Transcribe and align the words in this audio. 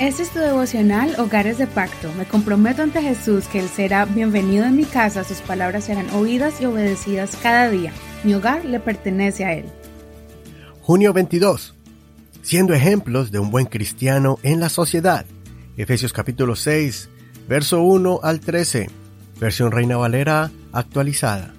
Este 0.00 0.22
es 0.22 0.30
tu 0.30 0.38
devocional 0.38 1.16
Hogares 1.18 1.58
de 1.58 1.66
Pacto. 1.66 2.12
Me 2.16 2.24
comprometo 2.24 2.82
ante 2.82 3.02
Jesús 3.02 3.48
que 3.48 3.58
Él 3.58 3.68
será 3.68 4.04
bienvenido 4.04 4.64
en 4.64 4.76
mi 4.76 4.84
casa, 4.84 5.24
sus 5.24 5.38
palabras 5.38 5.86
serán 5.86 6.08
oídas 6.10 6.60
y 6.60 6.66
obedecidas 6.66 7.36
cada 7.42 7.68
día. 7.68 7.92
Mi 8.22 8.32
hogar 8.32 8.64
le 8.64 8.78
pertenece 8.78 9.44
a 9.44 9.54
Él. 9.54 9.64
Junio 10.82 11.12
22. 11.12 11.74
Siendo 12.42 12.74
ejemplos 12.74 13.32
de 13.32 13.40
un 13.40 13.50
buen 13.50 13.66
cristiano 13.66 14.38
en 14.44 14.60
la 14.60 14.68
sociedad. 14.68 15.26
Efesios 15.76 16.12
capítulo 16.12 16.54
6, 16.54 17.08
verso 17.48 17.82
1 17.82 18.20
al 18.22 18.38
13. 18.38 18.88
Versión 19.40 19.72
Reina 19.72 19.96
Valera 19.96 20.52
actualizada. 20.70 21.54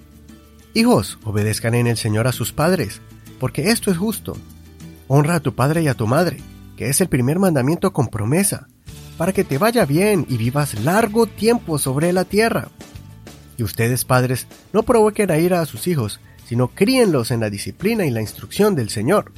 Hijos, 0.72 1.18
obedezcan 1.24 1.74
en 1.74 1.88
el 1.88 1.98
Señor 1.98 2.26
a 2.26 2.32
sus 2.32 2.54
padres, 2.54 3.02
porque 3.38 3.70
esto 3.70 3.90
es 3.90 3.98
justo. 3.98 4.34
Honra 5.08 5.34
a 5.34 5.40
tu 5.40 5.54
padre 5.54 5.82
y 5.82 5.88
a 5.88 5.94
tu 5.94 6.06
madre 6.06 6.38
que 6.80 6.88
es 6.88 7.02
el 7.02 7.10
primer 7.10 7.38
mandamiento 7.38 7.92
con 7.92 8.08
promesa, 8.08 8.66
para 9.18 9.34
que 9.34 9.44
te 9.44 9.58
vaya 9.58 9.84
bien 9.84 10.24
y 10.30 10.38
vivas 10.38 10.82
largo 10.82 11.26
tiempo 11.26 11.78
sobre 11.78 12.10
la 12.10 12.24
tierra. 12.24 12.70
Y 13.58 13.64
ustedes, 13.64 14.06
padres, 14.06 14.46
no 14.72 14.82
provoquen 14.82 15.30
a 15.30 15.36
ira 15.36 15.60
a 15.60 15.66
sus 15.66 15.86
hijos, 15.86 16.20
sino 16.46 16.68
críenlos 16.68 17.32
en 17.32 17.40
la 17.40 17.50
disciplina 17.50 18.06
y 18.06 18.10
la 18.10 18.22
instrucción 18.22 18.74
del 18.76 18.88
Señor. 18.88 19.34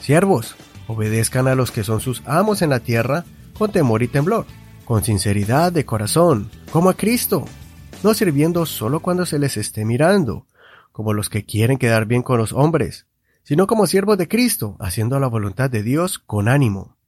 Siervos, 0.00 0.56
obedezcan 0.86 1.48
a 1.48 1.54
los 1.54 1.70
que 1.70 1.84
son 1.84 2.00
sus 2.00 2.22
amos 2.24 2.62
en 2.62 2.70
la 2.70 2.80
tierra 2.80 3.26
con 3.58 3.70
temor 3.70 4.02
y 4.02 4.08
temblor, 4.08 4.46
con 4.86 5.04
sinceridad 5.04 5.70
de 5.70 5.84
corazón, 5.84 6.50
como 6.72 6.88
a 6.88 6.94
Cristo, 6.94 7.44
no 8.02 8.14
sirviendo 8.14 8.64
solo 8.64 9.00
cuando 9.00 9.26
se 9.26 9.38
les 9.38 9.58
esté 9.58 9.84
mirando, 9.84 10.46
como 10.92 11.12
los 11.12 11.28
que 11.28 11.44
quieren 11.44 11.76
quedar 11.76 12.06
bien 12.06 12.22
con 12.22 12.38
los 12.38 12.54
hombres, 12.54 13.06
sino 13.48 13.66
como 13.66 13.86
siervos 13.86 14.18
de 14.18 14.28
Cristo, 14.28 14.76
haciendo 14.78 15.18
la 15.18 15.26
voluntad 15.26 15.70
de 15.70 15.82
Dios 15.82 16.18
con 16.18 16.48
ánimo. 16.48 16.98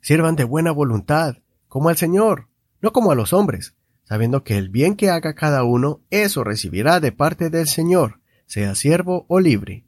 Sirvan 0.00 0.34
de 0.34 0.42
buena 0.42 0.72
voluntad, 0.72 1.36
como 1.68 1.88
al 1.88 1.96
Señor, 1.96 2.48
no 2.80 2.92
como 2.92 3.12
a 3.12 3.14
los 3.14 3.32
hombres, 3.32 3.76
sabiendo 4.02 4.42
que 4.42 4.58
el 4.58 4.70
bien 4.70 4.96
que 4.96 5.08
haga 5.08 5.36
cada 5.36 5.62
uno, 5.62 6.00
eso 6.10 6.42
recibirá 6.42 6.98
de 6.98 7.12
parte 7.12 7.48
del 7.48 7.68
Señor, 7.68 8.18
sea 8.44 8.74
siervo 8.74 9.24
o 9.28 9.38
libre. 9.38 9.84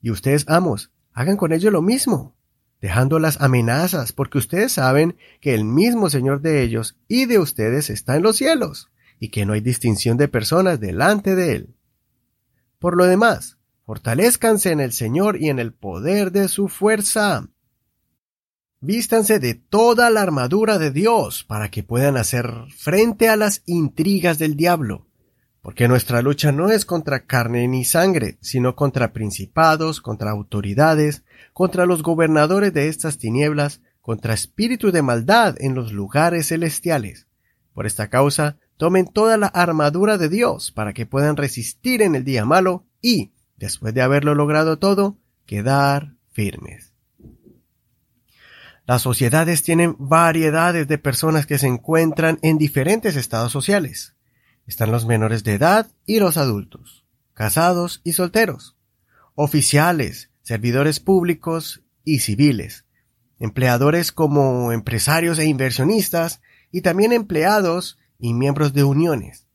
Y 0.00 0.12
ustedes, 0.12 0.44
amos, 0.46 0.92
hagan 1.12 1.36
con 1.36 1.52
ellos 1.52 1.72
lo 1.72 1.82
mismo, 1.82 2.36
dejando 2.80 3.18
las 3.18 3.40
amenazas, 3.40 4.12
porque 4.12 4.38
ustedes 4.38 4.70
saben 4.70 5.16
que 5.40 5.52
el 5.52 5.64
mismo 5.64 6.10
Señor 6.10 6.42
de 6.42 6.62
ellos 6.62 6.96
y 7.08 7.26
de 7.26 7.40
ustedes 7.40 7.90
está 7.90 8.14
en 8.14 8.22
los 8.22 8.36
cielos, 8.36 8.92
y 9.18 9.30
que 9.30 9.46
no 9.46 9.54
hay 9.54 9.62
distinción 9.62 10.16
de 10.16 10.28
personas 10.28 10.78
delante 10.78 11.34
de 11.34 11.56
Él. 11.56 11.74
Por 12.78 12.96
lo 12.96 13.06
demás, 13.06 13.57
Fortalezcanse 13.88 14.70
en 14.70 14.80
el 14.80 14.92
Señor 14.92 15.40
y 15.40 15.48
en 15.48 15.58
el 15.58 15.72
poder 15.72 16.30
de 16.30 16.48
su 16.48 16.68
fuerza. 16.68 17.48
Vístanse 18.82 19.38
de 19.38 19.54
toda 19.54 20.10
la 20.10 20.20
armadura 20.20 20.76
de 20.76 20.90
Dios 20.90 21.42
para 21.42 21.70
que 21.70 21.82
puedan 21.82 22.18
hacer 22.18 22.52
frente 22.76 23.30
a 23.30 23.36
las 23.36 23.62
intrigas 23.64 24.38
del 24.38 24.56
diablo, 24.56 25.06
porque 25.62 25.88
nuestra 25.88 26.20
lucha 26.20 26.52
no 26.52 26.70
es 26.70 26.84
contra 26.84 27.24
carne 27.24 27.66
ni 27.66 27.86
sangre, 27.86 28.36
sino 28.42 28.76
contra 28.76 29.14
principados, 29.14 30.02
contra 30.02 30.32
autoridades, 30.32 31.24
contra 31.54 31.86
los 31.86 32.02
gobernadores 32.02 32.74
de 32.74 32.88
estas 32.88 33.16
tinieblas, 33.16 33.80
contra 34.02 34.34
espíritus 34.34 34.92
de 34.92 35.00
maldad 35.00 35.56
en 35.60 35.74
los 35.74 35.92
lugares 35.92 36.48
celestiales. 36.48 37.26
Por 37.72 37.86
esta 37.86 38.10
causa, 38.10 38.58
tomen 38.76 39.06
toda 39.06 39.38
la 39.38 39.46
armadura 39.46 40.18
de 40.18 40.28
Dios 40.28 40.72
para 40.72 40.92
que 40.92 41.06
puedan 41.06 41.38
resistir 41.38 42.02
en 42.02 42.16
el 42.16 42.24
día 42.24 42.44
malo 42.44 42.84
y, 43.00 43.32
después 43.58 43.94
de 43.94 44.02
haberlo 44.02 44.34
logrado 44.34 44.78
todo, 44.78 45.18
quedar 45.46 46.14
firmes. 46.30 46.92
Las 48.86 49.02
sociedades 49.02 49.62
tienen 49.62 49.96
variedades 49.98 50.88
de 50.88 50.96
personas 50.96 51.44
que 51.44 51.58
se 51.58 51.66
encuentran 51.66 52.38
en 52.40 52.56
diferentes 52.56 53.16
estados 53.16 53.52
sociales. 53.52 54.14
Están 54.66 54.90
los 54.92 55.06
menores 55.06 55.44
de 55.44 55.54
edad 55.54 55.88
y 56.06 56.20
los 56.20 56.36
adultos, 56.38 57.04
casados 57.34 58.00
y 58.04 58.12
solteros, 58.12 58.76
oficiales, 59.34 60.30
servidores 60.42 61.00
públicos 61.00 61.82
y 62.04 62.20
civiles, 62.20 62.86
empleadores 63.38 64.10
como 64.10 64.72
empresarios 64.72 65.38
e 65.38 65.44
inversionistas 65.44 66.40
y 66.72 66.80
también 66.80 67.12
empleados 67.12 67.98
y 68.18 68.32
miembros 68.32 68.72
de 68.72 68.84
uniones. 68.84 69.47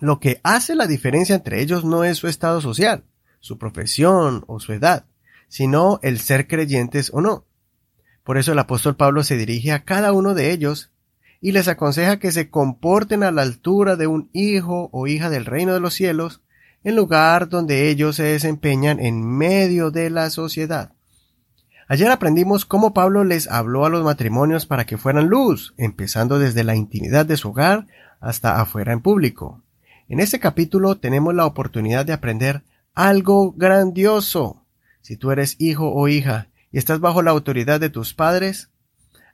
Lo 0.00 0.20
que 0.20 0.40
hace 0.42 0.74
la 0.74 0.86
diferencia 0.86 1.36
entre 1.36 1.60
ellos 1.62 1.84
no 1.84 2.04
es 2.04 2.18
su 2.18 2.28
estado 2.28 2.60
social, 2.60 3.04
su 3.40 3.58
profesión 3.58 4.44
o 4.46 4.60
su 4.60 4.72
edad, 4.72 5.06
sino 5.48 6.00
el 6.02 6.18
ser 6.18 6.46
creyentes 6.46 7.10
o 7.12 7.20
no. 7.20 7.44
Por 8.24 8.38
eso 8.38 8.52
el 8.52 8.58
apóstol 8.58 8.96
Pablo 8.96 9.22
se 9.22 9.36
dirige 9.36 9.72
a 9.72 9.84
cada 9.84 10.12
uno 10.12 10.34
de 10.34 10.50
ellos 10.50 10.90
y 11.40 11.52
les 11.52 11.68
aconseja 11.68 12.18
que 12.18 12.32
se 12.32 12.48
comporten 12.48 13.22
a 13.22 13.30
la 13.30 13.42
altura 13.42 13.96
de 13.96 14.06
un 14.06 14.30
hijo 14.32 14.88
o 14.92 15.06
hija 15.06 15.28
del 15.28 15.44
reino 15.44 15.74
de 15.74 15.80
los 15.80 15.94
cielos, 15.94 16.40
en 16.84 16.96
lugar 16.96 17.48
donde 17.48 17.90
ellos 17.90 18.16
se 18.16 18.22
desempeñan 18.22 18.98
en 18.98 19.24
medio 19.26 19.90
de 19.90 20.10
la 20.10 20.30
sociedad. 20.30 20.92
Ayer 21.86 22.10
aprendimos 22.10 22.64
cómo 22.64 22.94
Pablo 22.94 23.24
les 23.24 23.46
habló 23.46 23.84
a 23.84 23.90
los 23.90 24.04
matrimonios 24.04 24.64
para 24.64 24.86
que 24.86 24.96
fueran 24.96 25.28
luz, 25.28 25.74
empezando 25.76 26.38
desde 26.38 26.64
la 26.64 26.76
intimidad 26.76 27.26
de 27.26 27.36
su 27.36 27.50
hogar 27.50 27.86
hasta 28.20 28.58
afuera 28.60 28.94
en 28.94 29.02
público. 29.02 29.63
En 30.14 30.20
este 30.20 30.38
capítulo 30.38 30.96
tenemos 30.96 31.34
la 31.34 31.44
oportunidad 31.44 32.06
de 32.06 32.12
aprender 32.12 32.62
algo 32.94 33.50
grandioso. 33.50 34.64
Si 35.00 35.16
tú 35.16 35.32
eres 35.32 35.56
hijo 35.58 35.92
o 35.92 36.06
hija 36.06 36.50
y 36.70 36.78
estás 36.78 37.00
bajo 37.00 37.20
la 37.20 37.32
autoridad 37.32 37.80
de 37.80 37.90
tus 37.90 38.14
padres, 38.14 38.70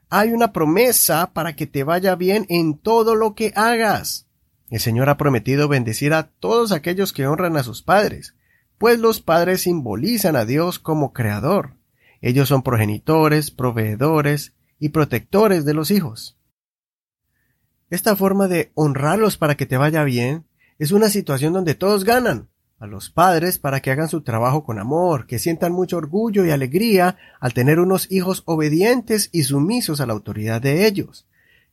hay 0.09 0.31
una 0.31 0.53
promesa 0.53 1.33
para 1.33 1.55
que 1.55 1.67
te 1.67 1.83
vaya 1.83 2.15
bien 2.15 2.47
en 2.49 2.79
todo 2.79 3.13
lo 3.13 3.35
que 3.35 3.53
hagas. 3.55 4.25
El 4.71 4.79
Señor 4.79 5.07
ha 5.09 5.17
prometido 5.17 5.67
bendecir 5.67 6.15
a 6.15 6.31
todos 6.31 6.71
aquellos 6.71 7.13
que 7.13 7.27
honran 7.27 7.57
a 7.57 7.63
sus 7.63 7.83
padres, 7.83 8.33
pues 8.79 8.97
los 8.97 9.21
padres 9.21 9.61
simbolizan 9.61 10.35
a 10.35 10.45
Dios 10.45 10.79
como 10.79 11.13
creador. 11.13 11.75
Ellos 12.21 12.49
son 12.49 12.63
progenitores, 12.63 13.51
proveedores 13.51 14.53
y 14.79 14.89
protectores 14.89 15.63
de 15.63 15.75
los 15.75 15.91
hijos. 15.91 16.39
Esta 17.91 18.15
forma 18.15 18.47
de 18.47 18.71
honrarlos 18.73 19.37
para 19.37 19.55
que 19.55 19.67
te 19.67 19.77
vaya 19.77 20.03
bien 20.03 20.47
es 20.81 20.91
una 20.91 21.09
situación 21.09 21.53
donde 21.53 21.75
todos 21.75 22.03
ganan. 22.03 22.49
A 22.79 22.87
los 22.87 23.11
padres 23.11 23.59
para 23.59 23.81
que 23.81 23.91
hagan 23.91 24.09
su 24.09 24.21
trabajo 24.21 24.63
con 24.63 24.79
amor, 24.79 25.27
que 25.27 25.37
sientan 25.37 25.73
mucho 25.73 25.97
orgullo 25.97 26.43
y 26.43 26.49
alegría 26.49 27.17
al 27.39 27.53
tener 27.53 27.79
unos 27.79 28.11
hijos 28.11 28.41
obedientes 28.47 29.29
y 29.31 29.43
sumisos 29.43 30.01
a 30.01 30.07
la 30.07 30.13
autoridad 30.13 30.59
de 30.59 30.87
ellos. 30.87 31.27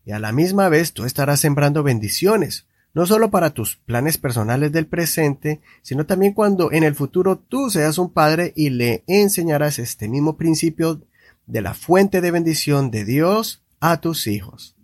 Y 0.04 0.10
a 0.10 0.18
la 0.18 0.30
misma 0.30 0.68
vez 0.68 0.92
tú 0.92 1.06
estarás 1.06 1.40
sembrando 1.40 1.82
bendiciones, 1.82 2.66
no 2.92 3.06
solo 3.06 3.30
para 3.30 3.54
tus 3.54 3.76
planes 3.76 4.18
personales 4.18 4.72
del 4.72 4.86
presente, 4.86 5.62
sino 5.80 6.04
también 6.04 6.34
cuando 6.34 6.70
en 6.70 6.84
el 6.84 6.94
futuro 6.94 7.38
tú 7.38 7.70
seas 7.70 7.96
un 7.96 8.12
padre 8.12 8.52
y 8.54 8.68
le 8.68 9.04
enseñarás 9.06 9.78
este 9.78 10.06
mismo 10.06 10.36
principio 10.36 11.00
de 11.46 11.62
la 11.62 11.72
fuente 11.72 12.20
de 12.20 12.30
bendición 12.30 12.90
de 12.90 13.06
Dios 13.06 13.62
a 13.80 14.02
tus 14.02 14.26
hijos. 14.26 14.76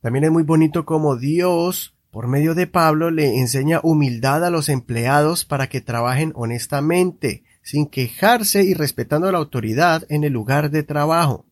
También 0.00 0.24
es 0.24 0.32
muy 0.32 0.42
bonito 0.42 0.84
como 0.84 1.14
Dios 1.14 1.94
por 2.12 2.28
medio 2.28 2.54
de 2.54 2.66
Pablo 2.66 3.10
le 3.10 3.38
enseña 3.38 3.80
humildad 3.82 4.44
a 4.44 4.50
los 4.50 4.68
empleados 4.68 5.46
para 5.46 5.70
que 5.70 5.80
trabajen 5.80 6.32
honestamente, 6.36 7.42
sin 7.62 7.86
quejarse 7.86 8.62
y 8.64 8.74
respetando 8.74 9.32
la 9.32 9.38
autoridad 9.38 10.04
en 10.10 10.22
el 10.22 10.34
lugar 10.34 10.70
de 10.70 10.82
trabajo. 10.82 11.46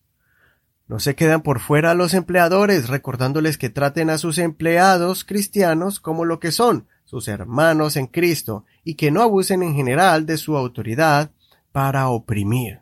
No 0.86 1.00
se 1.00 1.14
quedan 1.14 1.40
por 1.40 1.60
fuera 1.60 1.94
los 1.94 2.12
empleadores, 2.12 2.90
recordándoles 2.90 3.56
que 3.56 3.70
traten 3.70 4.10
a 4.10 4.18
sus 4.18 4.36
empleados 4.36 5.24
cristianos 5.24 5.98
como 5.98 6.26
lo 6.26 6.40
que 6.40 6.52
son, 6.52 6.88
sus 7.06 7.28
hermanos 7.28 7.96
en 7.96 8.06
Cristo, 8.06 8.66
y 8.84 8.96
que 8.96 9.10
no 9.10 9.22
abusen 9.22 9.62
en 9.62 9.74
general 9.74 10.26
de 10.26 10.36
su 10.36 10.58
autoridad 10.58 11.30
para 11.72 12.08
oprimir. 12.08 12.80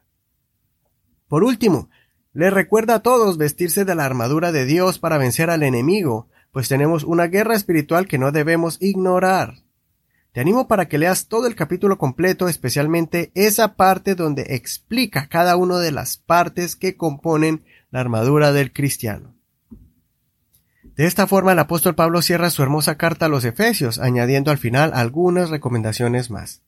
Por 1.28 1.44
último, 1.44 1.90
le 2.32 2.50
recuerda 2.50 2.96
a 2.96 3.02
todos 3.02 3.38
vestirse 3.38 3.84
de 3.84 3.94
la 3.94 4.04
armadura 4.04 4.50
de 4.50 4.64
Dios 4.64 4.98
para 4.98 5.16
vencer 5.16 5.48
al 5.48 5.62
enemigo, 5.62 6.28
pues 6.52 6.68
tenemos 6.68 7.04
una 7.04 7.26
guerra 7.26 7.54
espiritual 7.54 8.06
que 8.06 8.18
no 8.18 8.32
debemos 8.32 8.78
ignorar. 8.80 9.62
Te 10.32 10.40
animo 10.40 10.68
para 10.68 10.88
que 10.88 10.98
leas 10.98 11.26
todo 11.26 11.46
el 11.46 11.54
capítulo 11.54 11.98
completo, 11.98 12.48
especialmente 12.48 13.32
esa 13.34 13.74
parte 13.74 14.14
donde 14.14 14.54
explica 14.54 15.28
cada 15.28 15.56
una 15.56 15.78
de 15.78 15.92
las 15.92 16.16
partes 16.16 16.76
que 16.76 16.96
componen 16.96 17.64
la 17.90 18.00
armadura 18.00 18.52
del 18.52 18.72
cristiano. 18.72 19.34
De 20.82 21.06
esta 21.06 21.26
forma 21.26 21.52
el 21.52 21.58
apóstol 21.58 21.94
Pablo 21.94 22.22
cierra 22.22 22.50
su 22.50 22.62
hermosa 22.62 22.96
carta 22.96 23.26
a 23.26 23.28
los 23.28 23.44
Efesios, 23.44 23.98
añadiendo 23.98 24.50
al 24.50 24.58
final 24.58 24.92
algunas 24.94 25.50
recomendaciones 25.50 26.30
más. 26.30 26.62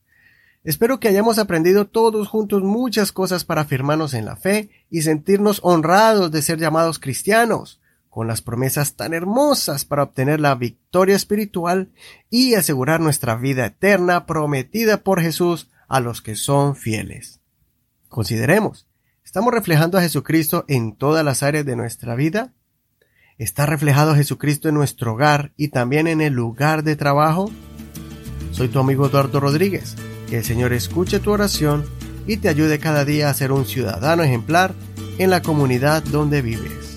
Espero 0.63 1.01
que 1.01 1.09
hayamos 1.09 1.39
aprendido 1.39 1.87
todos 1.87 2.29
juntos 2.29 2.63
muchas 2.63 3.13
cosas 3.13 3.45
para 3.45 3.63
afirmarnos 3.63 4.15
en 4.15 4.27
la 4.27 4.37
fe 4.37 4.71
y 4.91 5.03
sentirnos 5.03 5.61
honrados 5.63 6.31
de 6.31 6.43
ser 6.43 6.59
llamados 6.59 6.99
cristianos 6.99 7.81
con 8.11 8.27
las 8.27 8.43
promesas 8.43 8.97
tan 8.97 9.15
hermosas 9.15 9.87
para 9.87 10.03
obtener 10.03 10.41
la 10.41 10.55
victoria 10.55 11.17
espiritual 11.17 11.91
y 12.29 12.55
asegurar 12.55 13.01
nuestra 13.01 13.37
vida 13.37 13.65
eterna 13.65 14.27
prometida 14.27 14.99
por 14.99 15.23
Jesús 15.23 15.71
a 15.89 16.01
los 16.01 16.21
que 16.21 16.37
son 16.37 16.77
fieles. 16.77 17.41
Consideremos, 18.09 18.91
¿Estamos 19.31 19.55
reflejando 19.55 19.97
a 19.97 20.03
Jesucristo 20.03 20.65
en 20.67 20.97
todas 20.97 21.25
las 21.25 21.45
áreas 21.45 21.65
de 21.65 21.77
nuestra 21.77 22.17
vida? 22.17 22.53
¿Está 23.39 23.65
reflejado 23.65 24.17
Jesucristo 24.17 24.69
en 24.69 24.75
nuestro 24.75 25.13
hogar 25.13 25.53
y 25.57 25.69
también 25.69 26.09
en 26.09 26.21
el 26.21 26.33
lugar 26.33 26.83
de 26.83 26.97
trabajo? 26.97 27.49
Soy 28.51 28.67
tu 28.67 28.81
amigo 28.81 29.07
Eduardo 29.07 29.39
Rodríguez. 29.39 29.95
Que 30.29 30.39
el 30.39 30.45
Señor 30.45 30.73
escuche 30.73 31.21
tu 31.21 31.31
oración 31.31 31.85
y 32.27 32.39
te 32.39 32.49
ayude 32.49 32.81
cada 32.81 33.05
día 33.05 33.31
a 33.31 33.35
ser 33.35 33.53
un 33.53 33.67
ciudadano 33.67 34.25
ejemplar 34.25 34.75
en 35.19 35.31
la 35.31 35.43
comunidad 35.43 36.03
donde 36.03 36.43
vives. 36.43 36.90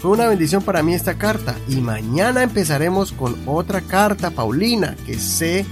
Fue 0.00 0.12
una 0.12 0.28
bendición 0.28 0.62
para 0.62 0.82
mí 0.82 0.94
esta 0.94 1.18
carta 1.18 1.54
y 1.68 1.76
mañana 1.76 2.42
empezaremos 2.42 3.12
con 3.12 3.36
otra 3.44 3.82
carta, 3.82 4.30
Paulina, 4.30 4.96
que 5.04 5.18
sé, 5.18 5.66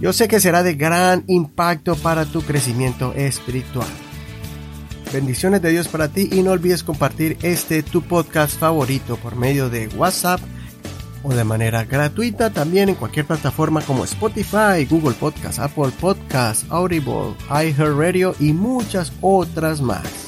yo 0.00 0.12
sé 0.12 0.28
que 0.28 0.38
será 0.38 0.62
de 0.62 0.74
gran 0.74 1.24
impacto 1.26 1.96
para 1.96 2.26
tu 2.26 2.42
crecimiento 2.42 3.12
espiritual. 3.14 3.88
Bendiciones 5.12 5.62
de 5.62 5.70
Dios 5.70 5.88
para 5.88 6.06
ti 6.06 6.28
y 6.30 6.44
no 6.44 6.52
olvides 6.52 6.84
compartir 6.84 7.38
este 7.42 7.82
tu 7.82 8.02
podcast 8.02 8.56
favorito 8.56 9.16
por 9.16 9.34
medio 9.34 9.68
de 9.68 9.88
WhatsApp 9.88 10.40
o 11.24 11.34
de 11.34 11.42
manera 11.42 11.82
gratuita 11.82 12.50
también 12.50 12.88
en 12.88 12.94
cualquier 12.94 13.26
plataforma 13.26 13.80
como 13.80 14.04
Spotify, 14.04 14.84
Google 14.88 15.14
Podcast, 15.14 15.58
Apple 15.58 15.90
Podcast, 16.00 16.70
Audible, 16.70 17.34
iHeartRadio 17.50 18.36
y 18.38 18.52
muchas 18.52 19.12
otras 19.20 19.80
más. 19.80 20.25